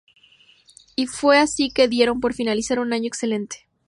[0.95, 3.67] Y fue así que dieron por finalizado un año excelente.